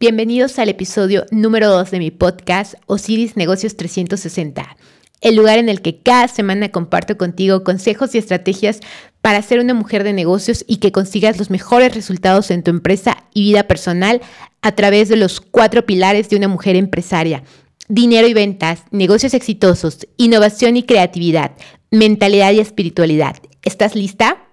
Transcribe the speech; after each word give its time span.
Bienvenidos 0.00 0.60
al 0.60 0.68
episodio 0.68 1.26
número 1.32 1.70
2 1.70 1.90
de 1.90 1.98
mi 1.98 2.12
podcast 2.12 2.74
Osiris 2.86 3.36
Negocios 3.36 3.76
360, 3.76 4.76
el 5.22 5.34
lugar 5.34 5.58
en 5.58 5.68
el 5.68 5.82
que 5.82 5.98
cada 6.02 6.28
semana 6.28 6.68
comparto 6.68 7.18
contigo 7.18 7.64
consejos 7.64 8.14
y 8.14 8.18
estrategias 8.18 8.78
para 9.22 9.42
ser 9.42 9.58
una 9.58 9.74
mujer 9.74 10.04
de 10.04 10.12
negocios 10.12 10.64
y 10.68 10.76
que 10.76 10.92
consigas 10.92 11.36
los 11.36 11.50
mejores 11.50 11.96
resultados 11.96 12.52
en 12.52 12.62
tu 12.62 12.70
empresa 12.70 13.24
y 13.34 13.42
vida 13.42 13.64
personal 13.64 14.20
a 14.62 14.70
través 14.76 15.08
de 15.08 15.16
los 15.16 15.40
cuatro 15.40 15.84
pilares 15.84 16.28
de 16.28 16.36
una 16.36 16.46
mujer 16.46 16.76
empresaria. 16.76 17.42
Dinero 17.88 18.28
y 18.28 18.34
ventas, 18.34 18.84
negocios 18.92 19.34
exitosos, 19.34 20.06
innovación 20.16 20.76
y 20.76 20.84
creatividad, 20.84 21.56
mentalidad 21.90 22.52
y 22.52 22.60
espiritualidad. 22.60 23.38
¿Estás 23.64 23.96
lista? 23.96 24.47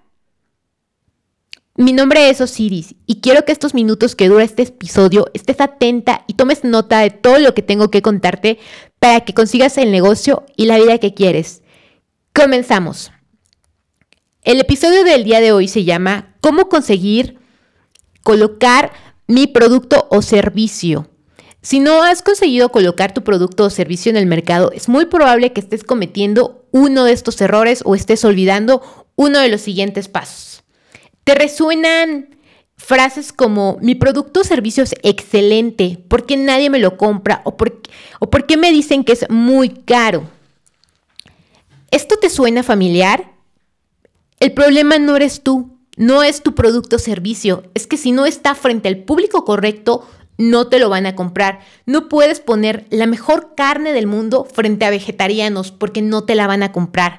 Mi 1.78 1.92
nombre 1.92 2.30
es 2.30 2.40
Osiris 2.40 2.94
y 3.04 3.20
quiero 3.20 3.44
que 3.44 3.52
estos 3.52 3.74
minutos 3.74 4.16
que 4.16 4.30
dura 4.30 4.44
este 4.44 4.62
episodio 4.62 5.26
estés 5.34 5.60
atenta 5.60 6.24
y 6.26 6.32
tomes 6.32 6.64
nota 6.64 7.00
de 7.00 7.10
todo 7.10 7.38
lo 7.38 7.52
que 7.52 7.60
tengo 7.60 7.90
que 7.90 8.00
contarte 8.00 8.58
para 8.98 9.20
que 9.20 9.34
consigas 9.34 9.76
el 9.76 9.90
negocio 9.90 10.46
y 10.56 10.64
la 10.64 10.78
vida 10.78 10.96
que 10.96 11.12
quieres. 11.12 11.60
Comenzamos. 12.34 13.12
El 14.42 14.58
episodio 14.58 15.04
del 15.04 15.24
día 15.24 15.42
de 15.42 15.52
hoy 15.52 15.68
se 15.68 15.84
llama 15.84 16.34
¿Cómo 16.40 16.70
conseguir 16.70 17.38
colocar 18.22 18.92
mi 19.26 19.46
producto 19.46 20.08
o 20.10 20.22
servicio? 20.22 21.10
Si 21.60 21.80
no 21.80 22.02
has 22.04 22.22
conseguido 22.22 22.70
colocar 22.70 23.12
tu 23.12 23.22
producto 23.22 23.64
o 23.64 23.70
servicio 23.70 24.08
en 24.08 24.16
el 24.16 24.24
mercado, 24.24 24.72
es 24.72 24.88
muy 24.88 25.04
probable 25.04 25.52
que 25.52 25.60
estés 25.60 25.84
cometiendo 25.84 26.64
uno 26.70 27.04
de 27.04 27.12
estos 27.12 27.38
errores 27.42 27.82
o 27.84 27.94
estés 27.94 28.24
olvidando 28.24 28.80
uno 29.14 29.40
de 29.40 29.50
los 29.50 29.60
siguientes 29.60 30.08
pasos. 30.08 30.62
¿Te 31.26 31.34
resuenan 31.34 32.36
frases 32.76 33.32
como 33.32 33.78
mi 33.82 33.96
producto 33.96 34.42
o 34.42 34.44
servicio 34.44 34.84
es 34.84 34.94
excelente, 35.02 35.98
¿por 36.06 36.24
qué 36.24 36.36
nadie 36.36 36.70
me 36.70 36.78
lo 36.78 36.96
compra? 36.96 37.42
¿O 37.42 37.56
por, 37.56 37.82
¿O 38.20 38.30
por 38.30 38.46
qué 38.46 38.56
me 38.56 38.70
dicen 38.70 39.02
que 39.02 39.10
es 39.10 39.28
muy 39.28 39.70
caro? 39.70 40.30
¿Esto 41.90 42.16
te 42.20 42.30
suena 42.30 42.62
familiar? 42.62 43.32
El 44.38 44.52
problema 44.52 45.00
no 45.00 45.16
eres 45.16 45.42
tú, 45.42 45.76
no 45.96 46.22
es 46.22 46.44
tu 46.44 46.54
producto 46.54 46.94
o 46.94 47.00
servicio, 47.00 47.64
es 47.74 47.88
que 47.88 47.96
si 47.96 48.12
no 48.12 48.24
está 48.24 48.54
frente 48.54 48.86
al 48.86 48.98
público 48.98 49.44
correcto, 49.44 50.08
no 50.38 50.68
te 50.68 50.78
lo 50.78 50.88
van 50.90 51.06
a 51.06 51.16
comprar. 51.16 51.58
No 51.86 52.08
puedes 52.08 52.38
poner 52.38 52.86
la 52.90 53.06
mejor 53.06 53.56
carne 53.56 53.92
del 53.92 54.06
mundo 54.06 54.44
frente 54.44 54.84
a 54.84 54.90
vegetarianos 54.90 55.72
porque 55.72 56.02
no 56.02 56.22
te 56.22 56.36
la 56.36 56.46
van 56.46 56.62
a 56.62 56.70
comprar. 56.70 57.18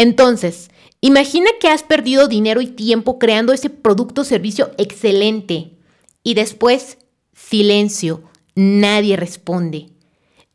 Entonces, 0.00 0.70
Imagina 1.02 1.48
que 1.58 1.68
has 1.68 1.82
perdido 1.82 2.28
dinero 2.28 2.60
y 2.60 2.66
tiempo 2.66 3.18
creando 3.18 3.54
ese 3.54 3.70
producto 3.70 4.20
o 4.20 4.24
servicio 4.24 4.70
excelente 4.76 5.78
y 6.22 6.34
después 6.34 6.98
silencio, 7.32 8.24
nadie 8.54 9.16
responde. 9.16 9.88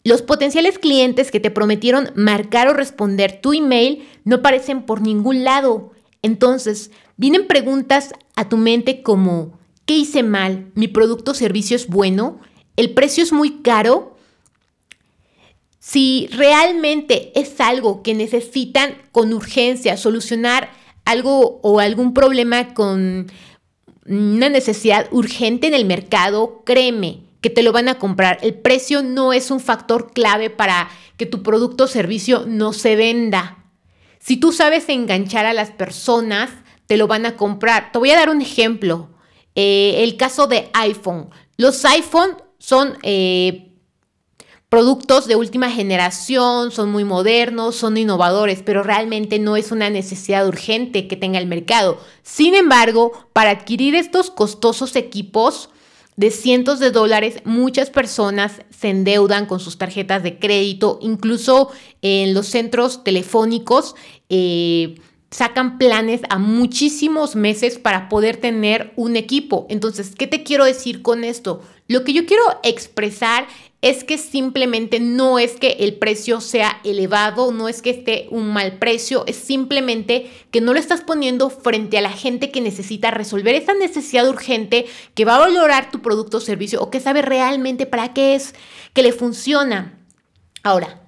Los 0.03 0.21
potenciales 0.21 0.77
clientes 0.77 1.31
que 1.31 1.39
te 1.39 1.49
prometieron 1.49 2.11
marcar 2.13 2.67
o 2.67 2.73
responder 2.73 3.41
tu 3.41 3.53
email 3.53 4.07
no 4.23 4.35
aparecen 4.35 4.83
por 4.83 5.01
ningún 5.01 5.43
lado. 5.43 5.93
Entonces, 6.21 6.91
vienen 7.17 7.47
preguntas 7.47 8.13
a 8.35 8.47
tu 8.47 8.57
mente 8.57 9.01
como, 9.01 9.57
¿qué 9.87 9.97
hice 9.97 10.21
mal? 10.21 10.71
¿Mi 10.75 10.87
producto 10.87 11.31
o 11.31 11.33
servicio 11.33 11.75
es 11.75 11.87
bueno? 11.87 12.39
¿El 12.75 12.93
precio 12.93 13.23
es 13.23 13.33
muy 13.33 13.63
caro? 13.63 14.14
Si 15.87 16.27
realmente 16.31 17.31
es 17.39 17.61
algo 17.61 18.01
que 18.01 18.15
necesitan 18.15 18.97
con 19.11 19.31
urgencia 19.33 19.97
solucionar 19.97 20.71
algo 21.05 21.59
o 21.61 21.79
algún 21.79 22.15
problema 22.15 22.73
con 22.73 23.31
una 24.07 24.49
necesidad 24.49 25.07
urgente 25.11 25.67
en 25.67 25.75
el 25.75 25.85
mercado, 25.85 26.63
créeme 26.65 27.19
que 27.39 27.51
te 27.51 27.61
lo 27.61 27.71
van 27.71 27.87
a 27.87 27.99
comprar. 27.99 28.39
El 28.41 28.55
precio 28.55 29.03
no 29.03 29.31
es 29.31 29.51
un 29.51 29.59
factor 29.59 30.11
clave 30.11 30.49
para 30.49 30.89
que 31.17 31.27
tu 31.27 31.43
producto 31.43 31.83
o 31.83 31.87
servicio 31.87 32.45
no 32.47 32.73
se 32.73 32.95
venda. 32.95 33.63
Si 34.17 34.37
tú 34.37 34.53
sabes 34.53 34.89
enganchar 34.89 35.45
a 35.45 35.53
las 35.53 35.69
personas, 35.69 36.49
te 36.87 36.97
lo 36.97 37.05
van 37.05 37.27
a 37.27 37.37
comprar. 37.37 37.91
Te 37.91 37.99
voy 37.99 38.09
a 38.09 38.15
dar 38.15 38.31
un 38.31 38.41
ejemplo. 38.41 39.11
Eh, 39.53 40.03
el 40.03 40.17
caso 40.17 40.47
de 40.47 40.67
iPhone. 40.73 41.29
Los 41.57 41.85
iPhone 41.85 42.31
son 42.57 42.97
eh, 43.03 43.74
productos 44.69 45.27
de 45.27 45.35
última 45.35 45.69
generación, 45.69 46.71
son 46.71 46.91
muy 46.91 47.03
modernos, 47.03 47.75
son 47.75 47.97
innovadores, 47.97 48.61
pero 48.63 48.83
realmente 48.83 49.39
no 49.39 49.55
es 49.55 49.71
una 49.71 49.89
necesidad 49.89 50.47
urgente 50.47 51.07
que 51.07 51.15
tenga 51.15 51.39
el 51.39 51.47
mercado. 51.47 51.99
Sin 52.23 52.55
embargo, 52.55 53.11
para 53.33 53.51
adquirir 53.51 53.95
estos 53.95 54.29
costosos 54.29 54.95
equipos 54.95 55.69
de 56.17 56.31
cientos 56.31 56.79
de 56.79 56.91
dólares, 56.91 57.41
muchas 57.43 57.89
personas 57.89 58.61
se 58.69 58.89
endeudan 58.89 59.45
con 59.45 59.59
sus 59.59 59.77
tarjetas 59.77 60.23
de 60.23 60.39
crédito, 60.39 60.97
incluso 61.01 61.69
en 62.01 62.33
los 62.33 62.47
centros 62.47 63.03
telefónicos. 63.03 63.95
Eh, 64.29 64.95
sacan 65.31 65.77
planes 65.77 66.21
a 66.29 66.37
muchísimos 66.39 67.35
meses 67.35 67.77
para 67.77 68.07
poder 68.07 68.37
tener 68.37 68.93
un 68.95 69.17
equipo. 69.17 69.65
Entonces, 69.69 70.15
¿qué 70.15 70.27
te 70.27 70.43
quiero 70.43 70.63
decir 70.63 71.01
con 71.01 71.25
esto? 71.25 71.61
Lo 71.89 72.05
que 72.05 72.13
yo 72.13 72.25
quiero 72.25 72.43
expresar 72.63 73.47
es 73.85 74.03
que 74.03 74.17
simplemente 74.17 74.99
no 74.99 75.37
es 75.37 75.57
que 75.57 75.77
el 75.81 75.93
precio 75.97 76.41
sea 76.41 76.81
elevado, 76.83 77.51
no 77.51 77.69
es 77.69 77.83
que 77.83 77.91
esté 77.91 78.27
un 78.31 78.51
mal 78.51 78.79
precio, 78.79 79.23
es 79.27 79.35
simplemente 79.35 80.31
que 80.49 80.59
no 80.59 80.73
lo 80.73 80.79
estás 80.79 81.01
poniendo 81.01 81.51
frente 81.51 81.99
a 81.99 82.01
la 82.01 82.09
gente 82.09 82.49
que 82.49 82.61
necesita 82.61 83.11
resolver 83.11 83.53
esa 83.53 83.75
necesidad 83.75 84.27
urgente, 84.27 84.87
que 85.13 85.23
va 85.23 85.35
a 85.35 85.39
valorar 85.47 85.91
tu 85.91 86.01
producto 86.01 86.37
o 86.37 86.41
servicio 86.41 86.81
o 86.81 86.89
que 86.89 86.99
sabe 86.99 87.21
realmente 87.21 87.85
para 87.85 88.11
qué 88.11 88.33
es, 88.33 88.55
que 88.93 89.03
le 89.03 89.11
funciona. 89.11 89.99
Ahora, 90.63 91.03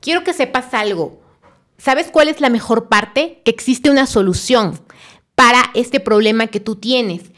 quiero 0.00 0.24
que 0.24 0.32
sepas 0.32 0.72
algo. 0.72 1.20
¿Sabes 1.76 2.08
cuál 2.10 2.28
es 2.28 2.40
la 2.40 2.48
mejor 2.48 2.88
parte? 2.88 3.42
Que 3.44 3.50
existe 3.50 3.90
una 3.90 4.06
solución 4.06 4.80
para 5.34 5.70
este 5.74 6.00
problema 6.00 6.46
que 6.46 6.60
tú 6.60 6.76
tienes. 6.76 7.31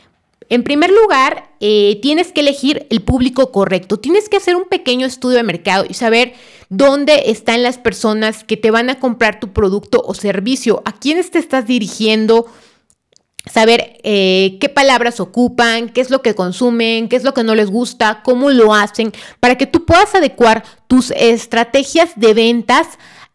En 0.48 0.62
primer 0.62 0.90
lugar, 0.90 1.50
eh, 1.60 1.98
tienes 2.02 2.32
que 2.32 2.40
elegir 2.40 2.86
el 2.90 3.02
público 3.02 3.50
correcto. 3.50 3.98
Tienes 3.98 4.28
que 4.28 4.36
hacer 4.36 4.56
un 4.56 4.64
pequeño 4.64 5.06
estudio 5.06 5.38
de 5.38 5.42
mercado 5.42 5.84
y 5.88 5.94
saber 5.94 6.34
dónde 6.68 7.30
están 7.30 7.62
las 7.62 7.78
personas 7.78 8.44
que 8.44 8.56
te 8.56 8.70
van 8.70 8.90
a 8.90 9.00
comprar 9.00 9.40
tu 9.40 9.52
producto 9.52 10.02
o 10.04 10.14
servicio, 10.14 10.82
a 10.84 10.92
quiénes 10.92 11.30
te 11.30 11.38
estás 11.38 11.66
dirigiendo, 11.66 12.46
saber 13.50 13.98
eh, 14.02 14.58
qué 14.60 14.68
palabras 14.68 15.20
ocupan, 15.20 15.88
qué 15.88 16.00
es 16.00 16.10
lo 16.10 16.22
que 16.22 16.34
consumen, 16.34 17.08
qué 17.08 17.16
es 17.16 17.24
lo 17.24 17.34
que 17.34 17.44
no 17.44 17.54
les 17.54 17.70
gusta, 17.70 18.22
cómo 18.24 18.50
lo 18.50 18.74
hacen, 18.74 19.12
para 19.40 19.56
que 19.56 19.66
tú 19.66 19.84
puedas 19.84 20.14
adecuar 20.14 20.64
tus 20.88 21.10
estrategias 21.12 22.12
de 22.16 22.34
ventas 22.34 22.86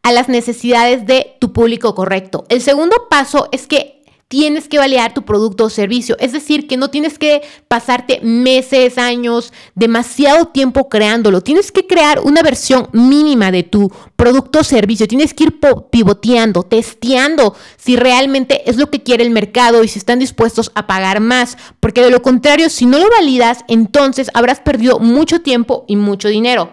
a 0.02 0.12
las 0.12 0.30
necesidades 0.30 1.06
de 1.06 1.36
tu 1.40 1.54
público 1.54 1.94
correcto. 1.94 2.46
El 2.50 2.62
segundo 2.62 3.08
paso 3.10 3.50
es 3.52 3.68
que 3.68 3.99
tienes 4.30 4.68
que 4.68 4.78
validar 4.78 5.16
tu 5.16 5.24
producto 5.24 5.66
o 5.66 5.70
servicio. 5.72 6.16
Es 6.20 6.32
decir, 6.32 6.68
que 6.68 6.78
no 6.78 6.92
tienes 6.92 7.18
que 7.18 7.42
pasarte 7.68 8.20
meses, 8.22 9.00
años, 9.00 9.52
demasiado 9.74 10.46
tiempo 10.46 10.88
creándolo. 10.88 11.42
Tienes 11.42 11.72
que 11.72 11.88
crear 11.88 12.20
una 12.24 12.44
versión 12.44 12.90
mínima 12.94 13.52
de 13.52 13.64
tu 13.64 13.92
producto 14.16 14.60
o 14.60 14.64
servicio. 14.64 15.08
Tienes 15.08 15.34
que 15.34 15.46
ir 15.46 15.60
pivoteando, 15.90 16.62
testeando 16.62 17.56
si 17.76 17.96
realmente 17.96 18.70
es 18.70 18.78
lo 18.78 18.92
que 18.92 19.02
quiere 19.02 19.24
el 19.24 19.32
mercado 19.32 19.84
y 19.84 19.88
si 19.88 19.98
están 19.98 20.20
dispuestos 20.20 20.72
a 20.76 20.86
pagar 20.86 21.22
más. 21.22 21.58
Porque 21.80 22.04
de 22.04 22.12
lo 22.12 22.22
contrario, 22.22 22.70
si 22.70 22.86
no 22.86 23.00
lo 23.00 23.10
validas, 23.10 23.66
entonces 23.68 24.30
habrás 24.36 24.60
perdido 24.60 25.00
mucho 25.00 25.42
tiempo 25.42 25.86
y 25.88 25.96
mucho 25.96 26.28
dinero. 26.28 26.70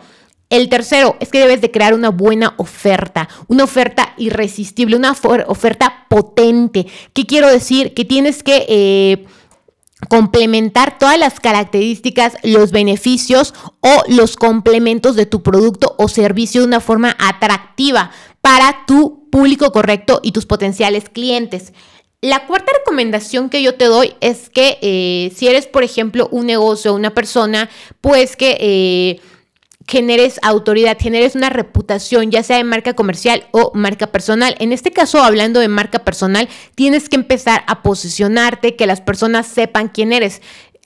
El 0.48 0.68
tercero 0.68 1.16
es 1.18 1.28
que 1.30 1.40
debes 1.40 1.60
de 1.60 1.72
crear 1.72 1.92
una 1.92 2.10
buena 2.10 2.54
oferta, 2.58 3.28
una 3.48 3.64
oferta 3.64 4.14
irresistible, 4.16 4.94
una 4.94 5.16
oferta 5.48 6.06
potente. 6.08 6.86
¿Qué 7.12 7.26
quiero 7.26 7.48
decir? 7.48 7.94
Que 7.94 8.04
tienes 8.04 8.44
que 8.44 8.64
eh, 8.68 9.26
complementar 10.08 10.98
todas 10.98 11.18
las 11.18 11.40
características, 11.40 12.36
los 12.44 12.70
beneficios 12.70 13.54
o 13.80 14.04
los 14.08 14.36
complementos 14.36 15.16
de 15.16 15.26
tu 15.26 15.42
producto 15.42 15.96
o 15.98 16.06
servicio 16.06 16.60
de 16.60 16.68
una 16.68 16.80
forma 16.80 17.16
atractiva 17.18 18.12
para 18.40 18.84
tu 18.86 19.28
público 19.30 19.72
correcto 19.72 20.20
y 20.22 20.30
tus 20.30 20.46
potenciales 20.46 21.08
clientes. 21.08 21.72
La 22.20 22.46
cuarta 22.46 22.72
recomendación 22.78 23.50
que 23.50 23.62
yo 23.62 23.74
te 23.74 23.86
doy 23.86 24.14
es 24.20 24.48
que 24.48 24.78
eh, 24.80 25.32
si 25.34 25.48
eres, 25.48 25.66
por 25.66 25.82
ejemplo, 25.82 26.28
un 26.30 26.46
negocio 26.46 26.92
o 26.92 26.96
una 26.96 27.14
persona, 27.14 27.68
pues 28.00 28.36
que... 28.36 28.56
Eh, 28.60 29.20
generes 29.88 30.40
autoridad, 30.42 30.98
generes 30.98 31.34
una 31.34 31.50
reputación, 31.50 32.30
ya 32.30 32.42
sea 32.42 32.56
de 32.56 32.64
marca 32.64 32.94
comercial 32.94 33.46
o 33.52 33.72
marca 33.74 34.08
personal. 34.08 34.56
En 34.58 34.72
este 34.72 34.90
caso, 34.90 35.22
hablando 35.22 35.60
de 35.60 35.68
marca 35.68 36.00
personal, 36.00 36.48
tienes 36.74 37.08
que 37.08 37.16
empezar 37.16 37.64
a 37.66 37.82
posicionarte, 37.82 38.76
que 38.76 38.86
las 38.86 39.00
personas 39.00 39.46
sepan 39.46 39.88
quién 39.88 40.12
eres. 40.12 40.42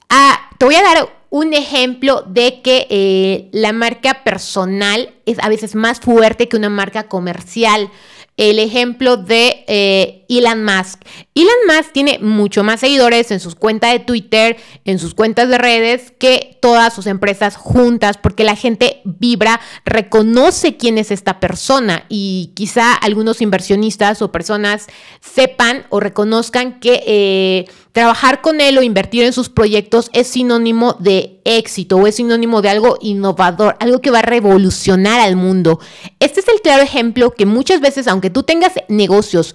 Ah, 0.09 0.51
te 0.59 0.65
voy 0.65 0.75
a 0.75 0.83
dar 0.83 1.21
un 1.31 1.55
ejemplo 1.55 2.23
de 2.27 2.61
que 2.61 2.87
eh, 2.91 3.49
la 3.53 3.73
marca 3.73 4.25
personal 4.25 5.15
es 5.27 5.39
a 5.41 5.49
veces 5.49 5.75
más 5.75 6.01
fuerte 6.01 6.49
que 6.49 6.57
una 6.57 6.69
marca 6.69 7.05
comercial. 7.05 7.91
El 8.37 8.59
ejemplo 8.59 9.17
de 9.17 9.65
eh, 9.67 10.25
Elon 10.29 10.65
Musk. 10.65 11.03
Elon 11.35 11.53
Musk 11.67 11.93
tiene 11.93 12.19
mucho 12.21 12.65
más 12.65 12.81
seguidores 12.81 13.31
en 13.31 13.41
sus 13.41 13.55
cuentas 13.55 13.93
de 13.93 13.99
Twitter, 13.99 14.57
en 14.85 14.99
sus 14.99 15.15
cuentas 15.15 15.49
de 15.49 15.59
redes, 15.59 16.13
que 16.19 16.59
todas 16.63 16.95
sus 16.95 17.07
empresas 17.07 17.57
juntas, 17.57 18.17
porque 18.17 18.45
la 18.45 18.57
gente 18.57 19.03
vibra, 19.05 19.61
reconoce 19.85 20.77
quién 20.77 20.97
es 20.97 21.11
esta 21.11 21.41
persona 21.41 22.07
y 22.09 22.53
quizá 22.55 22.95
algunos 22.95 23.43
inversionistas 23.43 24.23
o 24.23 24.33
personas 24.33 24.87
sepan 25.21 25.87
o 25.91 26.01
reconozcan 26.01 26.81
que 26.81 27.03
eh, 27.07 27.65
trabajar 27.93 28.41
con 28.41 28.61
él 28.61 28.79
o 28.79 28.83
invertir 28.83 29.25
en 29.25 29.33
sus 29.33 29.49
proyectos 29.49 30.11
es 30.13 30.29
sinónimo 30.29 30.97
de 30.99 31.41
éxito 31.45 31.97
o 31.97 32.07
es 32.07 32.17
sinónimo 32.17 32.63
de 32.63 32.71
algo 32.71 32.99
innovador, 33.01 33.77
algo 33.81 34.01
que 34.01 34.11
va 34.11 34.21
a 34.21 34.23
revolucionar 34.23 35.21
al 35.21 35.37
mundo. 35.37 35.81
Este 36.21 36.41
es 36.41 36.49
el 36.49 36.61
claro 36.61 36.83
ejemplo 36.83 37.33
que 37.33 37.47
muchas 37.47 37.81
veces, 37.81 38.07
aunque 38.07 38.31
tú 38.31 38.43
tengas 38.43 38.73
negocios 38.89 39.55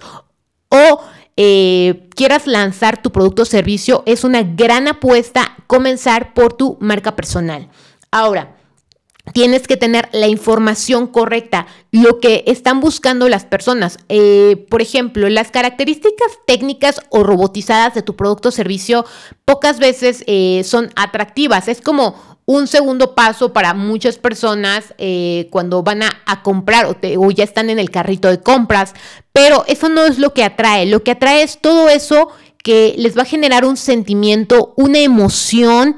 o 0.68 1.00
eh, 1.36 2.08
quieras 2.14 2.46
lanzar 2.46 3.02
tu 3.02 3.12
producto 3.12 3.42
o 3.42 3.46
servicio, 3.46 4.02
es 4.06 4.24
una 4.24 4.42
gran 4.42 4.88
apuesta 4.88 5.56
comenzar 5.66 6.34
por 6.34 6.54
tu 6.54 6.78
marca 6.80 7.14
personal. 7.16 7.68
Ahora, 8.10 8.55
tienes 9.32 9.66
que 9.66 9.76
tener 9.76 10.08
la 10.12 10.28
información 10.28 11.06
correcta, 11.06 11.66
lo 11.90 12.20
que 12.20 12.44
están 12.46 12.80
buscando 12.80 13.28
las 13.28 13.44
personas. 13.44 13.98
Eh, 14.08 14.66
por 14.70 14.82
ejemplo, 14.82 15.28
las 15.28 15.50
características 15.50 16.38
técnicas 16.46 17.00
o 17.10 17.22
robotizadas 17.22 17.94
de 17.94 18.02
tu 18.02 18.16
producto 18.16 18.48
o 18.48 18.52
servicio 18.52 19.04
pocas 19.44 19.78
veces 19.78 20.24
eh, 20.26 20.62
son 20.64 20.90
atractivas. 20.96 21.68
Es 21.68 21.80
como 21.80 22.36
un 22.46 22.68
segundo 22.68 23.14
paso 23.14 23.52
para 23.52 23.74
muchas 23.74 24.18
personas 24.18 24.94
eh, 24.98 25.48
cuando 25.50 25.82
van 25.82 26.02
a, 26.04 26.42
comprar 26.42 26.86
o, 26.86 26.96
o, 27.18 27.30
ya 27.32 27.42
están 27.42 27.70
en 27.70 27.80
el 27.80 27.90
carrito 27.90 28.28
de 28.28 28.40
compras, 28.40 28.94
pero 29.32 29.64
eso 29.66 29.88
no 29.88 30.04
es 30.04 30.18
lo 30.18 30.32
que 30.32 30.44
atrae, 30.44 30.86
lo 30.86 31.02
que 31.02 31.10
atrae 31.10 31.42
es 31.42 31.58
todo 31.60 31.88
eso 31.88 32.28
que 32.62 32.94
les 32.98 33.18
va 33.18 33.22
a 33.22 33.26
generar 33.26 33.64
un 33.64 33.76
sentimiento, 33.76 34.74
una 34.76 34.98
emoción 34.98 35.96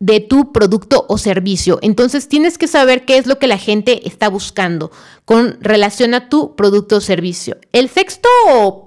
de 0.00 0.20
tu 0.20 0.50
producto 0.50 1.04
o 1.08 1.18
servicio. 1.18 1.78
Entonces 1.82 2.26
tienes 2.26 2.56
que 2.56 2.66
saber 2.66 3.04
qué 3.04 3.18
es 3.18 3.26
lo 3.26 3.38
que 3.38 3.46
la 3.46 3.58
gente 3.58 4.08
está 4.08 4.30
buscando 4.30 4.90
con 5.26 5.58
relación 5.60 6.14
a 6.14 6.30
tu 6.30 6.56
producto 6.56 6.96
o 6.96 7.00
servicio. 7.02 7.58
El 7.72 7.90
sexto 7.90 8.28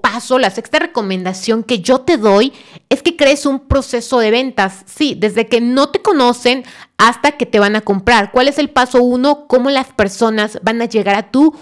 paso, 0.02 0.40
la 0.40 0.50
sexta 0.50 0.80
recomendación 0.80 1.62
que 1.62 1.78
yo 1.78 2.00
te 2.00 2.16
doy 2.16 2.52
es 2.88 3.00
que 3.00 3.16
crees 3.16 3.46
un 3.46 3.60
proceso 3.60 4.18
de 4.18 4.32
ventas. 4.32 4.82
Sí, 4.86 5.14
desde 5.16 5.46
que 5.46 5.60
no 5.60 5.90
te 5.90 6.02
conocen 6.02 6.64
hasta 6.98 7.32
que 7.32 7.46
te 7.46 7.60
van 7.60 7.76
a 7.76 7.82
comprar. 7.82 8.32
¿Cuál 8.32 8.48
es 8.48 8.58
el 8.58 8.70
paso 8.70 9.00
uno? 9.00 9.46
¿Cómo 9.46 9.70
las 9.70 9.92
personas 9.92 10.58
van 10.62 10.82
a 10.82 10.86
llegar 10.86 11.14
a 11.14 11.30
tu 11.30 11.54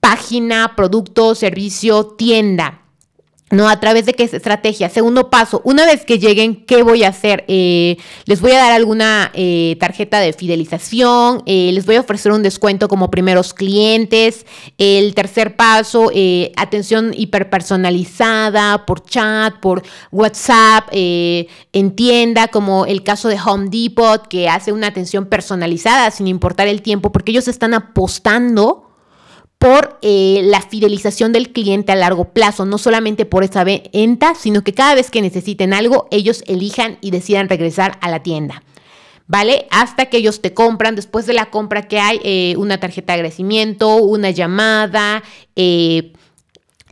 página, 0.00 0.74
producto, 0.74 1.36
servicio, 1.36 2.04
tienda? 2.04 2.87
¿No? 3.50 3.68
A 3.68 3.80
través 3.80 4.06
de 4.06 4.14
qué 4.14 4.24
estrategia. 4.24 4.88
Segundo 4.88 5.30
paso, 5.30 5.60
una 5.64 5.86
vez 5.86 6.04
que 6.04 6.18
lleguen, 6.18 6.64
¿qué 6.66 6.82
voy 6.82 7.04
a 7.04 7.08
hacer? 7.08 7.44
Eh, 7.48 7.96
les 8.26 8.40
voy 8.40 8.52
a 8.52 8.58
dar 8.58 8.72
alguna 8.72 9.30
eh, 9.34 9.76
tarjeta 9.80 10.20
de 10.20 10.32
fidelización, 10.32 11.42
eh, 11.46 11.70
les 11.72 11.86
voy 11.86 11.96
a 11.96 12.00
ofrecer 12.00 12.32
un 12.32 12.42
descuento 12.42 12.88
como 12.88 13.10
primeros 13.10 13.54
clientes. 13.54 14.44
El 14.76 15.14
tercer 15.14 15.56
paso, 15.56 16.10
atención 16.56 17.12
hiperpersonalizada 17.16 18.86
por 18.86 19.04
chat, 19.04 19.60
por 19.60 19.82
WhatsApp, 20.10 20.88
en 20.92 21.96
tienda, 21.96 22.48
como 22.48 22.86
el 22.86 23.02
caso 23.02 23.28
de 23.28 23.38
Home 23.40 23.68
Depot, 23.70 24.26
que 24.28 24.48
hace 24.48 24.72
una 24.72 24.88
atención 24.88 25.26
personalizada 25.26 26.10
sin 26.10 26.26
importar 26.26 26.68
el 26.68 26.82
tiempo, 26.82 27.12
porque 27.12 27.32
ellos 27.32 27.48
están 27.48 27.74
apostando 27.74 28.87
por 29.58 29.98
eh, 30.02 30.40
la 30.44 30.62
fidelización 30.62 31.32
del 31.32 31.52
cliente 31.52 31.90
a 31.90 31.96
largo 31.96 32.32
plazo, 32.32 32.64
no 32.64 32.78
solamente 32.78 33.26
por 33.26 33.42
esa 33.42 33.64
venta, 33.64 34.34
sino 34.36 34.62
que 34.62 34.72
cada 34.72 34.94
vez 34.94 35.10
que 35.10 35.20
necesiten 35.20 35.74
algo, 35.74 36.06
ellos 36.12 36.44
elijan 36.46 36.96
y 37.00 37.10
decidan 37.10 37.48
regresar 37.48 37.98
a 38.00 38.08
la 38.08 38.22
tienda. 38.22 38.62
¿Vale? 39.26 39.66
Hasta 39.70 40.06
que 40.06 40.16
ellos 40.16 40.40
te 40.40 40.54
compran, 40.54 40.96
después 40.96 41.26
de 41.26 41.34
la 41.34 41.50
compra 41.50 41.82
que 41.82 42.00
hay 42.00 42.18
eh, 42.24 42.54
una 42.56 42.80
tarjeta 42.80 43.12
de 43.12 43.18
agradecimiento, 43.18 43.96
una 43.96 44.30
llamada, 44.30 45.22
eh, 45.56 46.12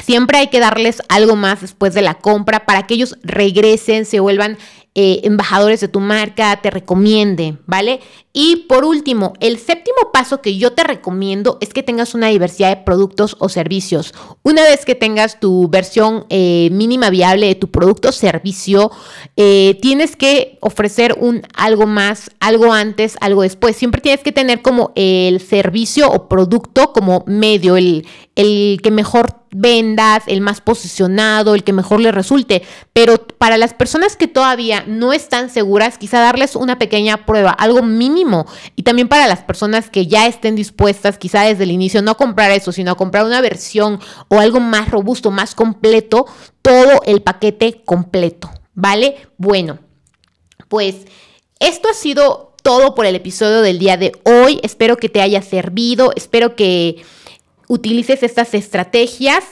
Siempre 0.05 0.37
hay 0.37 0.49
que 0.49 0.61
darles 0.61 1.03
algo 1.09 1.37
más 1.37 1.63
después 1.63 1.95
de 1.95 2.03
la 2.03 2.13
compra 2.13 2.67
para 2.67 2.87
que 2.87 2.93
ellos 2.93 3.17
regresen, 3.23 4.05
se 4.05 4.21
vuelvan 4.21 4.59
embajadores 4.95 5.81
de 5.81 5.89
tu 5.89 6.01
marca, 6.01 6.61
te 6.61 6.71
recomienden, 6.71 7.61
¿vale? 7.65 8.01
Y 8.39 8.67
por 8.69 8.85
último, 8.85 9.33
el 9.41 9.59
séptimo 9.59 10.13
paso 10.13 10.43
que 10.43 10.59
yo 10.59 10.75
te 10.75 10.85
recomiendo 10.85 11.57
es 11.63 11.73
que 11.73 11.83
tengas 11.83 12.15
una 12.15 12.27
diversidad 12.27 12.69
de 12.69 12.85
productos 12.85 13.35
o 13.39 13.49
servicios. 13.49 14.13
Una 14.43 14.63
vez 14.63 14.85
que 14.85 14.95
tengas 14.95 15.41
tu 15.41 15.71
versión 15.71 16.27
eh, 16.29 16.69
mínima 16.71 17.09
viable 17.09 17.47
de 17.47 17.55
tu 17.55 17.71
producto 17.71 18.11
o 18.11 18.13
servicio, 18.13 18.91
eh, 19.39 19.79
tienes 19.81 20.17
que 20.17 20.59
ofrecer 20.61 21.17
un 21.19 21.45
algo 21.57 21.87
más, 21.87 22.31
algo 22.39 22.75
antes, 22.75 23.17
algo 23.23 23.41
después. 23.41 23.75
Siempre 23.75 24.03
tienes 24.03 24.23
que 24.23 24.33
tener 24.33 24.61
como 24.61 24.93
el 24.97 25.41
servicio 25.41 26.07
o 26.11 26.29
producto 26.29 26.93
como 26.93 27.25
medio, 27.27 27.79
el, 27.79 28.07
el 28.35 28.81
que 28.83 28.91
mejor 28.91 29.47
vendas, 29.51 30.25
el 30.27 30.43
más 30.43 30.61
posicionado, 30.61 31.55
el 31.55 31.65
que 31.65 31.73
mejor 31.73 32.01
le 32.01 32.13
resulte. 32.13 32.63
Pero 32.93 33.27
para 33.39 33.57
las 33.57 33.73
personas 33.73 34.17
que 34.17 34.29
todavía 34.29 34.85
no 34.87 35.15
están 35.15 35.49
seguras, 35.49 35.97
quizá 35.97 36.21
darles 36.21 36.57
una 36.57 36.79
pequeña 36.79 37.25
prueba, 37.25 37.51
algo 37.51 37.83
Y 38.75 38.83
también 38.83 39.09
para 39.09 39.27
las 39.27 39.43
personas 39.43 39.91
que 39.91 40.07
ya 40.07 40.27
estén 40.27 40.57
dispuestas, 40.57 41.19
quizá 41.19 41.43
desde 41.43 41.65
el 41.65 41.71
inicio, 41.71 42.03
no 42.03 42.13
a 42.13 42.17
comprar 42.17 42.51
eso, 42.51 42.73
sino 42.73 42.93
a 42.93 42.97
comprar 42.97 43.25
una 43.25 43.41
versión 43.41 44.01
o 44.29 44.39
algo 44.39 44.61
más 44.61 44.91
robusto, 44.91 45.31
más 45.31 45.55
completo, 45.55 46.27
todo 46.63 47.01
el 47.07 47.23
paquete 47.23 47.83
completo. 47.85 48.51
¿Vale? 48.75 49.29
Bueno, 49.39 49.79
pues 50.69 50.97
esto 51.59 51.89
ha 51.89 51.95
sido 51.95 52.55
todo 52.63 52.95
por 52.95 53.07
el 53.07 53.15
episodio 53.15 53.63
del 53.63 53.79
día 53.79 53.97
de 53.97 54.13
hoy. 54.25 54.61
Espero 54.63 54.97
que 54.97 55.09
te 55.09 55.21
haya 55.23 55.41
servido, 55.41 56.13
espero 56.17 56.57
que 56.57 57.03
utilices 57.69 58.23
estas 58.23 58.55
estrategias 58.55 59.45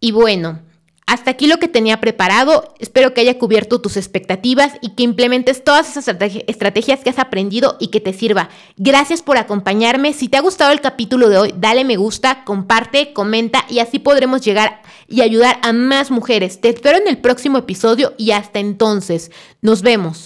y 0.00 0.12
bueno, 0.12 0.60
hasta 1.06 1.32
aquí 1.32 1.46
lo 1.46 1.58
que 1.58 1.68
tenía 1.68 2.00
preparado. 2.00 2.74
Espero 2.78 3.12
que 3.12 3.20
haya 3.20 3.38
cubierto 3.38 3.80
tus 3.80 3.96
expectativas 3.96 4.74
y 4.80 4.90
que 4.90 5.02
implementes 5.02 5.64
todas 5.64 5.90
esas 5.96 6.16
estrategias 6.46 7.00
que 7.00 7.10
has 7.10 7.18
aprendido 7.18 7.76
y 7.80 7.88
que 7.88 8.00
te 8.00 8.12
sirva. 8.12 8.48
Gracias 8.76 9.22
por 9.22 9.36
acompañarme. 9.36 10.12
Si 10.12 10.28
te 10.28 10.36
ha 10.36 10.40
gustado 10.40 10.72
el 10.72 10.80
capítulo 10.80 11.28
de 11.28 11.38
hoy, 11.38 11.54
dale 11.56 11.84
me 11.84 11.96
gusta, 11.96 12.44
comparte, 12.44 13.12
comenta 13.12 13.64
y 13.68 13.80
así 13.80 13.98
podremos 13.98 14.42
llegar 14.42 14.82
y 15.08 15.20
ayudar 15.20 15.58
a 15.62 15.72
más 15.72 16.10
mujeres. 16.10 16.60
Te 16.60 16.68
espero 16.68 16.98
en 16.98 17.08
el 17.08 17.18
próximo 17.18 17.58
episodio 17.58 18.14
y 18.16 18.30
hasta 18.30 18.60
entonces. 18.60 19.30
Nos 19.60 19.82
vemos. 19.82 20.20